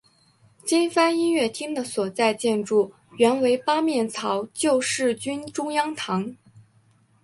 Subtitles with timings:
[0.65, 6.35] 金帆音乐厅的所在建筑原为八面槽救世军中央堂。